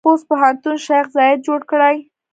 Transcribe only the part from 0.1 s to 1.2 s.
پوهنتون شیخ